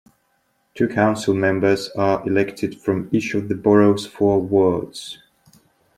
[0.73, 5.19] Two council members are elected from each of the borough's four wards.